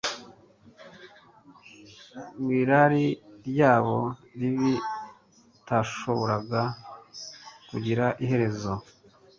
[2.43, 3.05] w’irari
[3.47, 3.97] ryabo
[4.39, 4.73] ribi
[5.57, 6.61] utashoboraga
[7.69, 8.73] kugira iherezo,